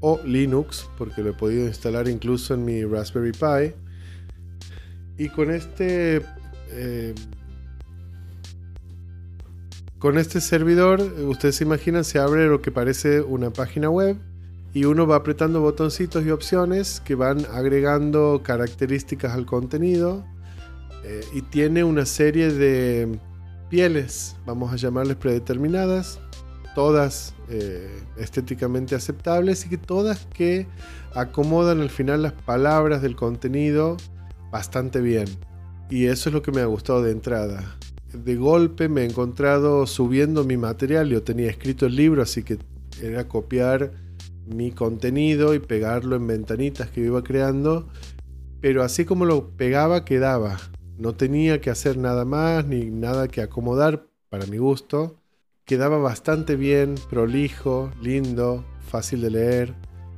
o 0.00 0.20
Linux, 0.22 0.86
porque 0.98 1.22
lo 1.22 1.30
he 1.30 1.32
podido 1.32 1.66
instalar 1.66 2.08
incluso 2.08 2.52
en 2.52 2.66
mi 2.66 2.84
Raspberry 2.84 3.32
Pi. 3.32 3.72
Y 5.16 5.30
con 5.30 5.50
este 5.50 6.20
eh, 6.72 7.14
con 9.98 10.18
este 10.18 10.42
servidor, 10.42 11.00
ustedes 11.00 11.56
se 11.56 11.64
imaginan, 11.64 12.04
se 12.04 12.18
abre 12.18 12.46
lo 12.46 12.60
que 12.60 12.70
parece 12.70 13.22
una 13.22 13.50
página 13.50 13.88
web 13.88 14.18
y 14.74 14.84
uno 14.84 15.06
va 15.06 15.16
apretando 15.16 15.62
botoncitos 15.62 16.26
y 16.26 16.30
opciones 16.32 17.00
que 17.00 17.14
van 17.14 17.46
agregando 17.50 18.42
características 18.44 19.32
al 19.32 19.46
contenido 19.46 20.22
eh, 21.02 21.22
y 21.32 21.40
tiene 21.40 21.82
una 21.82 22.04
serie 22.04 22.52
de 22.52 23.18
pieles, 23.70 24.36
vamos 24.44 24.72
a 24.72 24.76
llamarles 24.76 25.16
predeterminadas, 25.16 26.20
todas 26.74 27.34
eh, 27.48 28.02
estéticamente 28.18 28.94
aceptables 28.94 29.64
y 29.64 29.70
que 29.70 29.78
todas 29.78 30.26
que 30.26 30.66
acomodan 31.14 31.80
al 31.80 31.90
final 31.90 32.22
las 32.22 32.32
palabras 32.32 33.00
del 33.00 33.16
contenido 33.16 33.96
bastante 34.50 35.00
bien. 35.00 35.26
Y 35.88 36.06
eso 36.06 36.28
es 36.28 36.34
lo 36.34 36.42
que 36.42 36.52
me 36.52 36.60
ha 36.60 36.66
gustado 36.66 37.02
de 37.02 37.12
entrada 37.12 37.78
de 38.12 38.36
golpe 38.36 38.88
me 38.88 39.02
he 39.02 39.04
encontrado 39.04 39.86
subiendo 39.86 40.44
mi 40.44 40.56
material. 40.56 41.08
Yo 41.08 41.22
tenía 41.22 41.48
escrito 41.48 41.86
el 41.86 41.96
libro, 41.96 42.22
así 42.22 42.42
que 42.42 42.58
era 43.00 43.28
copiar 43.28 43.92
mi 44.46 44.72
contenido 44.72 45.54
y 45.54 45.58
pegarlo 45.60 46.16
en 46.16 46.26
ventanitas 46.26 46.90
que 46.90 47.02
iba 47.02 47.22
creando. 47.22 47.88
Pero 48.60 48.82
así 48.82 49.04
como 49.04 49.24
lo 49.24 49.50
pegaba, 49.50 50.04
quedaba. 50.04 50.58
No 51.00 51.14
tenía 51.14 51.62
que 51.62 51.70
hacer 51.70 51.96
nada 51.96 52.26
más 52.26 52.66
ni 52.66 52.90
nada 52.90 53.26
que 53.26 53.40
acomodar 53.40 54.06
para 54.28 54.44
mi 54.44 54.58
gusto. 54.58 55.16
Quedaba 55.64 55.96
bastante 55.96 56.56
bien, 56.56 56.96
prolijo, 57.08 57.90
lindo, 58.02 58.66
fácil 58.86 59.22
de 59.22 59.30
leer. 59.30 59.74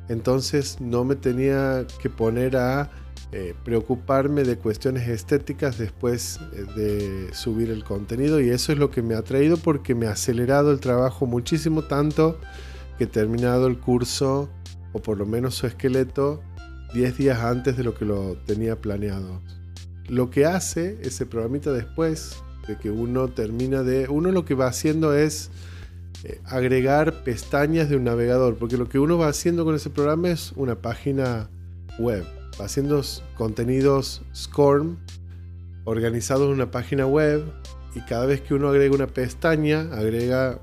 Entonces 0.09 0.81
no 0.81 1.05
me 1.05 1.15
tenía 1.15 1.87
que 2.03 2.11
poner 2.11 2.57
a 2.57 2.91
eh, 3.31 3.55
preocuparme 3.65 4.43
de 4.43 4.59
cuestiones 4.59 5.09
estéticas 5.09 5.79
después 5.79 6.41
eh, 6.53 6.65
de 6.75 7.33
subir 7.33 7.71
el 7.71 7.85
contenido 7.85 8.41
y 8.41 8.51
eso 8.51 8.73
es 8.73 8.79
lo 8.79 8.91
que 8.91 9.03
me 9.03 9.15
ha 9.15 9.23
traído 9.23 9.59
porque 9.59 9.95
me 9.95 10.09
ha 10.09 10.12
acelerado 10.12 10.73
el 10.73 10.81
trabajo 10.81 11.27
muchísimo 11.27 11.85
tanto 11.85 12.41
que 12.99 13.05
he 13.05 13.07
terminado 13.07 13.69
el 13.69 13.79
curso 13.79 14.51
o 14.93 15.01
por 15.01 15.17
lo 15.17 15.27
menos 15.27 15.55
su 15.55 15.69
esqueleto 15.69 16.43
10 16.93 17.17
días 17.19 17.39
antes 17.39 17.77
de 17.77 17.85
lo 17.85 17.95
que 17.95 18.05
lo 18.05 18.37
tenía 18.45 18.81
planeado. 18.81 19.41
Lo 20.12 20.28
que 20.28 20.45
hace 20.45 20.99
ese 21.00 21.25
programita 21.25 21.73
después 21.73 22.37
de 22.69 22.76
que 22.76 22.90
uno 22.90 23.28
termina 23.28 23.83
de... 23.83 24.09
Uno 24.11 24.31
lo 24.31 24.45
que 24.45 24.52
va 24.52 24.66
haciendo 24.66 25.14
es 25.14 25.50
eh, 26.25 26.38
agregar 26.45 27.25
pestañas 27.25 27.88
de 27.88 27.97
un 27.97 28.04
navegador, 28.04 28.57
porque 28.57 28.76
lo 28.76 28.90
que 28.90 28.99
uno 28.99 29.16
va 29.16 29.28
haciendo 29.28 29.64
con 29.64 29.75
ese 29.75 29.88
programa 29.88 30.28
es 30.28 30.52
una 30.54 30.75
página 30.75 31.49
web 31.99 32.26
haciendo 32.61 33.00
contenidos 33.38 34.21
SCORM 34.35 34.99
organizados 35.85 36.49
en 36.49 36.57
una 36.57 36.71
página 36.71 37.07
web 37.07 37.42
y 37.95 38.00
cada 38.00 38.26
vez 38.26 38.42
que 38.42 38.52
uno 38.52 38.69
agrega 38.69 38.95
una 38.95 39.07
pestaña, 39.07 39.88
agrega 39.92 40.59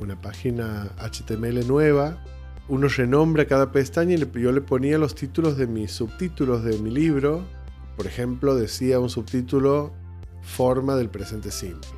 una 0.00 0.20
página 0.20 0.90
HTML 0.98 1.68
nueva, 1.68 2.20
uno 2.66 2.88
renombra 2.88 3.46
cada 3.46 3.70
pestaña 3.70 4.16
y 4.16 4.40
yo 4.40 4.50
le 4.50 4.60
ponía 4.60 4.98
los 4.98 5.14
títulos 5.14 5.56
de 5.56 5.68
mis 5.68 5.92
subtítulos 5.92 6.64
de 6.64 6.78
mi 6.78 6.90
libro. 6.90 7.44
Por 7.98 8.06
ejemplo, 8.06 8.54
decía 8.54 9.00
un 9.00 9.10
subtítulo 9.10 9.92
forma 10.40 10.94
del 10.94 11.08
presente 11.08 11.50
simple. 11.50 11.90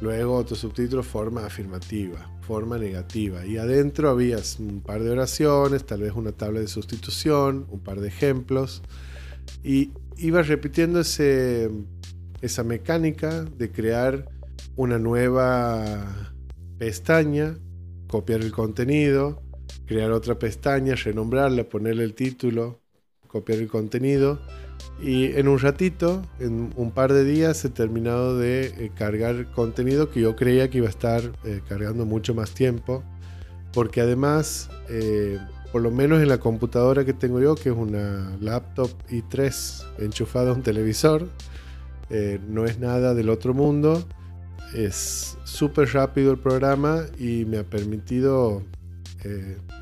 Luego 0.00 0.36
otro 0.36 0.54
subtítulo 0.54 1.02
forma 1.02 1.44
afirmativa, 1.44 2.30
forma 2.42 2.78
negativa. 2.78 3.44
Y 3.44 3.56
adentro 3.56 4.08
había 4.08 4.38
un 4.60 4.82
par 4.82 5.02
de 5.02 5.10
oraciones, 5.10 5.84
tal 5.84 6.02
vez 6.02 6.12
una 6.12 6.30
tabla 6.30 6.60
de 6.60 6.68
sustitución, 6.68 7.66
un 7.70 7.80
par 7.80 8.00
de 8.00 8.06
ejemplos. 8.06 8.82
Y 9.64 9.90
iba 10.16 10.42
repitiendo 10.42 11.00
ese, 11.00 11.68
esa 12.40 12.62
mecánica 12.62 13.42
de 13.42 13.72
crear 13.72 14.28
una 14.76 15.00
nueva 15.00 16.32
pestaña, 16.78 17.58
copiar 18.06 18.42
el 18.42 18.52
contenido, 18.52 19.42
crear 19.86 20.12
otra 20.12 20.38
pestaña, 20.38 20.94
renombrarla, 20.94 21.64
ponerle 21.64 22.04
el 22.04 22.14
título, 22.14 22.78
copiar 23.26 23.58
el 23.58 23.66
contenido 23.66 24.40
y 25.02 25.36
en 25.36 25.48
un 25.48 25.58
ratito, 25.58 26.22
en 26.38 26.72
un 26.76 26.92
par 26.92 27.12
de 27.12 27.24
días, 27.24 27.64
he 27.64 27.70
terminado 27.70 28.38
de 28.38 28.66
eh, 28.66 28.92
cargar 28.94 29.50
contenido 29.50 30.10
que 30.10 30.20
yo 30.20 30.36
creía 30.36 30.70
que 30.70 30.78
iba 30.78 30.86
a 30.86 30.90
estar 30.90 31.22
eh, 31.44 31.60
cargando 31.68 32.06
mucho 32.06 32.34
más 32.34 32.52
tiempo. 32.52 33.02
Porque 33.72 34.00
además, 34.00 34.70
eh, 34.88 35.38
por 35.72 35.82
lo 35.82 35.90
menos 35.90 36.22
en 36.22 36.28
la 36.28 36.38
computadora 36.38 37.04
que 37.04 37.14
tengo 37.14 37.40
yo, 37.40 37.56
que 37.56 37.70
es 37.70 37.74
una 37.74 38.36
laptop 38.40 38.90
i3 39.10 39.84
enchufada 39.98 40.50
a 40.50 40.54
un 40.54 40.62
televisor, 40.62 41.28
no 42.46 42.66
es 42.66 42.78
nada 42.78 43.14
del 43.14 43.30
otro 43.30 43.54
mundo. 43.54 44.06
Es 44.74 45.38
súper 45.44 45.88
rápido 45.94 46.30
el 46.30 46.38
programa 46.38 47.06
y 47.18 47.46
me 47.46 47.56
ha 47.56 47.64
permitido, 47.64 48.62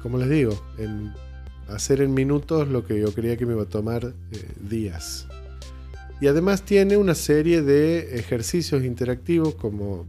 como 0.00 0.16
les 0.18 0.30
digo, 0.30 0.52
en 0.78 1.12
hacer 1.74 2.00
en 2.00 2.14
minutos 2.14 2.68
lo 2.68 2.86
que 2.86 3.00
yo 3.00 3.12
creía 3.12 3.36
que 3.36 3.46
me 3.46 3.54
iba 3.54 3.62
a 3.62 3.68
tomar 3.68 4.04
eh, 4.04 4.48
días. 4.60 5.26
Y 6.20 6.26
además 6.26 6.62
tiene 6.62 6.96
una 6.96 7.14
serie 7.14 7.62
de 7.62 8.18
ejercicios 8.18 8.84
interactivos 8.84 9.54
como 9.54 10.06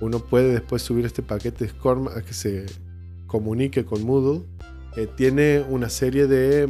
uno 0.00 0.20
puede 0.20 0.52
después 0.52 0.82
subir 0.82 1.04
este 1.04 1.22
paquete 1.22 1.68
SCORM 1.68 2.08
a 2.08 2.22
que 2.22 2.32
se 2.32 2.66
comunique 3.26 3.84
con 3.84 4.02
Moodle. 4.04 4.44
Eh, 4.96 5.06
tiene 5.16 5.64
una 5.68 5.90
serie 5.90 6.26
de 6.26 6.68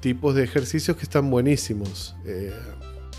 tipos 0.00 0.34
de 0.36 0.44
ejercicios 0.44 0.96
que 0.96 1.02
están 1.02 1.30
buenísimos. 1.30 2.14
Eh, 2.24 2.52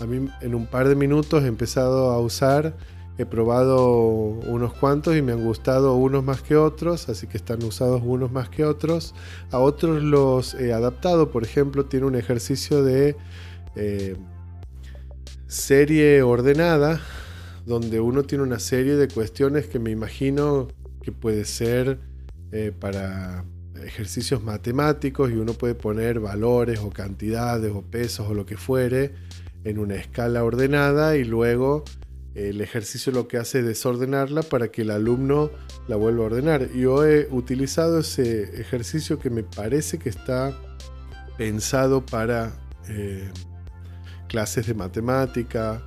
a 0.00 0.06
mí 0.06 0.28
en 0.40 0.54
un 0.54 0.66
par 0.66 0.88
de 0.88 0.94
minutos 0.94 1.44
he 1.44 1.46
empezado 1.46 2.10
a 2.10 2.18
usar 2.20 2.74
He 3.20 3.26
probado 3.26 3.98
unos 3.98 4.72
cuantos 4.72 5.14
y 5.14 5.20
me 5.20 5.32
han 5.32 5.44
gustado 5.44 5.94
unos 5.94 6.24
más 6.24 6.40
que 6.40 6.56
otros, 6.56 7.10
así 7.10 7.26
que 7.26 7.36
están 7.36 7.62
usados 7.62 8.00
unos 8.02 8.32
más 8.32 8.48
que 8.48 8.64
otros. 8.64 9.14
A 9.50 9.58
otros 9.58 10.02
los 10.02 10.54
he 10.54 10.72
adaptado, 10.72 11.30
por 11.30 11.44
ejemplo, 11.44 11.84
tiene 11.84 12.06
un 12.06 12.14
ejercicio 12.14 12.82
de 12.82 13.16
eh, 13.76 14.16
serie 15.48 16.22
ordenada, 16.22 17.02
donde 17.66 18.00
uno 18.00 18.22
tiene 18.22 18.42
una 18.42 18.58
serie 18.58 18.96
de 18.96 19.06
cuestiones 19.08 19.66
que 19.66 19.78
me 19.78 19.90
imagino 19.90 20.68
que 21.02 21.12
puede 21.12 21.44
ser 21.44 21.98
eh, 22.52 22.72
para 22.72 23.44
ejercicios 23.84 24.42
matemáticos 24.42 25.30
y 25.30 25.34
uno 25.34 25.52
puede 25.52 25.74
poner 25.74 26.20
valores 26.20 26.78
o 26.78 26.88
cantidades 26.88 27.70
o 27.74 27.82
pesos 27.82 28.30
o 28.30 28.32
lo 28.32 28.46
que 28.46 28.56
fuere 28.56 29.12
en 29.64 29.78
una 29.78 29.96
escala 29.96 30.42
ordenada 30.42 31.18
y 31.18 31.24
luego 31.24 31.84
el 32.34 32.60
ejercicio 32.60 33.12
lo 33.12 33.26
que 33.26 33.38
hace 33.38 33.60
es 33.60 33.66
desordenarla 33.66 34.42
para 34.42 34.68
que 34.68 34.82
el 34.82 34.90
alumno 34.90 35.50
la 35.88 35.96
vuelva 35.96 36.24
a 36.24 36.26
ordenar. 36.26 36.70
Yo 36.72 37.04
he 37.04 37.28
utilizado 37.30 38.00
ese 38.00 38.60
ejercicio 38.60 39.18
que 39.18 39.30
me 39.30 39.42
parece 39.42 39.98
que 39.98 40.08
está 40.08 40.56
pensado 41.36 42.04
para 42.06 42.52
eh, 42.88 43.30
clases 44.28 44.66
de 44.66 44.74
matemática 44.74 45.82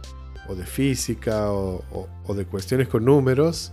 o 0.50 0.56
de 0.56 0.66
física 0.66 1.52
o, 1.52 2.06
de 2.36 2.46
cuestiones 2.46 2.90
con 2.90 3.06
números 3.06 3.72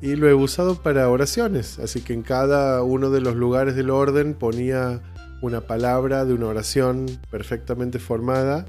y 0.00 0.14
lo 0.14 0.28
he 0.28 0.34
usado 0.34 0.80
para 0.80 1.08
oraciones. 1.08 1.80
Así 1.80 2.02
que 2.02 2.12
en 2.12 2.22
cada 2.22 2.82
uno 2.84 3.10
de 3.10 3.20
los 3.20 3.34
lugares 3.34 3.74
del 3.74 3.90
orden 3.90 4.34
ponía 4.34 5.02
una 5.42 5.62
palabra 5.62 6.24
de 6.24 6.34
una 6.34 6.46
oración 6.46 7.06
perfectamente 7.30 7.98
formada 7.98 8.66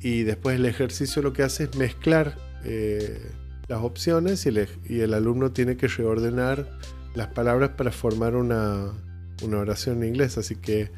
y 0.00 0.22
después 0.22 0.56
el 0.56 0.64
ejercicio 0.64 1.20
lo 1.20 1.34
que 1.34 1.42
hace 1.42 1.64
es 1.64 1.76
mezclar 1.76 2.49
eh, 2.64 3.20
las 3.68 3.82
opciones 3.82 4.46
y 4.46 5.00
el, 5.00 5.14
alumno 5.14 5.52
tiene 5.52 5.76
que 5.76 5.86
reordenar 5.86 6.66
las 7.14 7.28
palabras 7.28 7.70
para 7.76 7.92
formar 7.92 8.34
una, 8.34 8.92
oración 9.52 10.02
en 10.02 10.08
inglés. 10.08 10.38
Así 10.38 10.56
que 10.56 10.90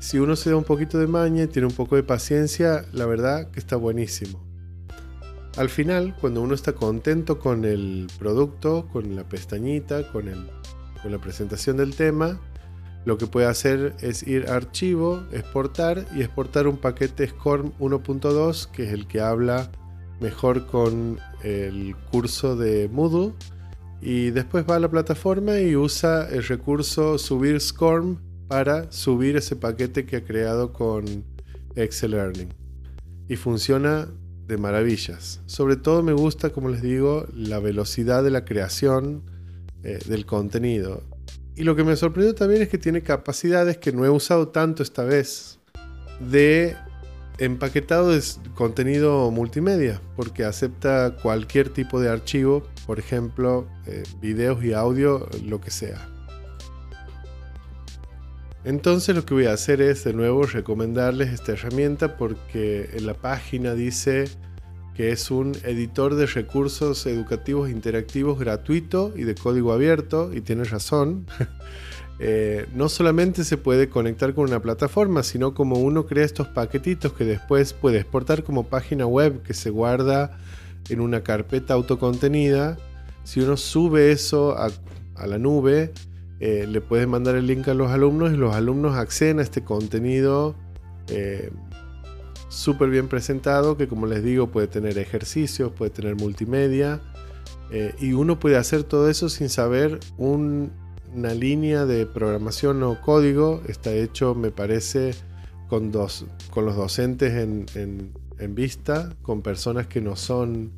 si 0.00 0.18
uno 0.18 0.34
se 0.34 0.50
da 0.50 0.56
un 0.56 0.64
poquito 0.64 0.98
de 0.98 1.06
maña 1.06 1.44
y 1.44 1.46
tiene 1.46 1.66
un 1.66 1.74
poco 1.74 1.96
de 1.96 2.02
paciencia, 2.02 2.84
la 2.92 3.06
verdad 3.06 3.50
que 3.50 3.60
está 3.60 3.76
buenísimo. 3.76 4.44
Al 5.56 5.68
final, 5.68 6.16
cuando 6.20 6.42
uno 6.42 6.54
está 6.54 6.72
contento 6.72 7.38
con 7.38 7.64
el 7.64 8.08
producto, 8.18 8.88
con 8.92 9.16
la 9.16 9.24
pestañita, 9.24 10.10
con, 10.12 10.24
con 11.02 11.12
la 11.12 11.18
presentación 11.18 11.76
del 11.76 11.94
tema, 11.94 12.40
lo 13.04 13.16
que 13.16 13.26
puede 13.26 13.46
hacer 13.46 13.94
es 14.00 14.26
ir 14.26 14.48
a 14.48 14.56
archivo, 14.56 15.22
exportar 15.32 16.04
y 16.14 16.22
exportar 16.22 16.66
un 16.66 16.76
paquete 16.76 17.28
SCORM 17.28 17.72
1.2 17.78 18.70
que 18.70 18.84
es 18.84 18.92
el 18.92 19.06
que 19.06 19.20
habla 19.20 19.70
mejor 20.20 20.66
con 20.66 21.18
el 21.42 21.94
curso 22.10 22.56
de 22.56 22.88
Moodle 22.88 23.32
y 24.00 24.30
después 24.30 24.64
va 24.68 24.76
a 24.76 24.80
la 24.80 24.90
plataforma 24.90 25.58
y 25.58 25.76
usa 25.76 26.28
el 26.28 26.44
recurso 26.44 27.18
subir 27.18 27.60
SCORM 27.60 28.18
para 28.48 28.90
subir 28.92 29.36
ese 29.36 29.56
paquete 29.56 30.06
que 30.06 30.16
ha 30.16 30.24
creado 30.24 30.72
con 30.72 31.04
Excel 31.74 32.12
Learning. 32.12 32.48
Y 33.28 33.36
funciona 33.36 34.08
de 34.46 34.56
maravillas. 34.56 35.40
Sobre 35.46 35.76
todo 35.76 36.02
me 36.02 36.12
gusta, 36.12 36.50
como 36.50 36.70
les 36.70 36.80
digo, 36.80 37.26
la 37.34 37.58
velocidad 37.58 38.24
de 38.24 38.30
la 38.30 38.44
creación 38.44 39.22
eh, 39.82 39.98
del 40.06 40.24
contenido. 40.24 41.02
Y 41.54 41.64
lo 41.64 41.76
que 41.76 41.84
me 41.84 41.96
sorprendió 41.96 42.34
también 42.34 42.62
es 42.62 42.68
que 42.68 42.78
tiene 42.78 43.02
capacidades 43.02 43.76
que 43.78 43.92
no 43.92 44.04
he 44.04 44.10
usado 44.10 44.48
tanto 44.48 44.82
esta 44.82 45.04
vez 45.04 45.58
de 46.20 46.76
empaquetado 47.38 48.10
de 48.10 48.22
contenido 48.54 49.30
multimedia, 49.30 50.00
porque 50.16 50.44
acepta 50.44 51.16
cualquier 51.22 51.68
tipo 51.68 52.00
de 52.00 52.10
archivo, 52.10 52.66
por 52.86 52.98
ejemplo, 52.98 53.66
eh, 53.86 54.02
videos 54.20 54.62
y 54.64 54.72
audio, 54.72 55.28
lo 55.44 55.60
que 55.60 55.70
sea. 55.70 56.08
Entonces 58.64 59.14
lo 59.14 59.24
que 59.24 59.34
voy 59.34 59.46
a 59.46 59.52
hacer 59.52 59.80
es 59.80 60.04
de 60.04 60.12
nuevo 60.12 60.42
recomendarles 60.42 61.30
esta 61.30 61.52
herramienta 61.52 62.16
porque 62.16 62.90
en 62.92 63.06
la 63.06 63.14
página 63.14 63.74
dice 63.74 64.24
que 64.98 65.12
es 65.12 65.30
un 65.30 65.52
editor 65.62 66.16
de 66.16 66.26
recursos 66.26 67.06
educativos 67.06 67.70
interactivos 67.70 68.36
gratuito 68.36 69.12
y 69.16 69.22
de 69.22 69.36
código 69.36 69.72
abierto, 69.72 70.34
y 70.34 70.40
tiene 70.40 70.64
razón. 70.64 71.24
Eh, 72.20 72.66
no 72.74 72.88
solamente 72.88 73.44
se 73.44 73.56
puede 73.56 73.88
conectar 73.88 74.34
con 74.34 74.44
una 74.44 74.60
plataforma, 74.60 75.22
sino 75.22 75.54
como 75.54 75.76
uno 75.76 76.06
crea 76.06 76.24
estos 76.24 76.48
paquetitos 76.48 77.12
que 77.12 77.24
después 77.24 77.72
puede 77.72 77.98
exportar 77.98 78.42
como 78.42 78.64
página 78.64 79.06
web 79.06 79.42
que 79.42 79.54
se 79.54 79.70
guarda 79.70 80.36
en 80.88 81.00
una 81.00 81.22
carpeta 81.22 81.74
autocontenida. 81.74 82.76
Si 83.22 83.40
uno 83.40 83.56
sube 83.56 84.10
eso 84.10 84.56
a, 84.58 84.70
la 85.26 85.38
nube, 85.38 85.92
eh, 86.40 86.66
le 86.68 86.80
puede 86.80 87.06
mandar 87.06 87.36
el 87.36 87.46
link 87.46 87.68
a 87.68 87.74
los 87.74 87.90
alumnos 87.90 88.32
y 88.32 88.36
los 88.36 88.54
alumnos 88.54 88.96
acceden 88.96 89.38
a 89.38 89.42
este 89.42 89.62
contenido 89.62 90.56
eh, 91.08 91.50
súper 92.48 92.90
bien 92.90 93.08
presentado 93.08 93.76
que 93.76 93.88
como 93.88 94.06
les 94.06 94.22
digo 94.22 94.48
puede 94.48 94.66
tener 94.66 94.98
ejercicios, 94.98 95.72
puede 95.72 95.90
tener 95.90 96.16
multimedia 96.16 97.00
y 98.00 98.14
uno 98.14 98.40
puede 98.40 98.56
hacer 98.56 98.82
todo 98.82 99.10
eso 99.10 99.28
sin 99.28 99.50
saber 99.50 100.00
un 100.16 100.70
una 101.14 101.34
línea 101.34 101.86
de 101.86 102.06
programación 102.06 102.82
o 102.82 103.00
código. 103.00 103.62
Está 103.68 103.92
hecho, 103.92 104.34
me 104.34 104.50
parece, 104.50 105.14
con, 105.68 105.90
dos, 105.90 106.26
con 106.50 106.64
los 106.64 106.76
docentes 106.76 107.32
en, 107.34 108.54
vista, 108.54 109.14
con 109.22 109.42
personas 109.42 109.86
que 109.86 110.00
no 110.00 110.16
son 110.16 110.72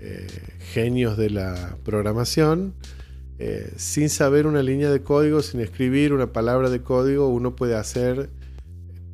eh, 0.00 0.26
genios 0.72 1.16
de 1.16 1.30
la 1.30 1.76
programación. 1.84 2.74
Eh, 3.38 3.72
sin 3.76 4.08
saber 4.08 4.46
una 4.46 4.62
línea 4.62 4.90
de 4.90 5.02
código, 5.02 5.42
sin 5.42 5.60
escribir 5.60 6.12
una 6.12 6.32
palabra 6.32 6.70
de 6.70 6.82
código, 6.82 7.28
uno 7.28 7.54
puede 7.54 7.76
hacer 7.76 8.30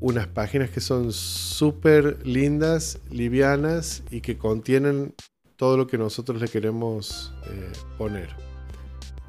unas 0.01 0.27
páginas 0.27 0.71
que 0.71 0.81
son 0.81 1.13
súper 1.13 2.27
lindas, 2.27 2.99
livianas 3.11 4.03
y 4.11 4.21
que 4.21 4.37
contienen 4.37 5.15
todo 5.57 5.77
lo 5.77 5.87
que 5.87 5.97
nosotros 5.97 6.41
le 6.41 6.49
queremos 6.49 7.33
eh, 7.47 7.73
poner. 7.97 8.31